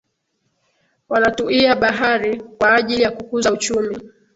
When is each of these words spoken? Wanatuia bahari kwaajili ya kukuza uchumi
Wanatuia 1.09 1.75
bahari 1.75 2.41
kwaajili 2.41 3.01
ya 3.01 3.11
kukuza 3.11 3.51
uchumi 3.53 3.97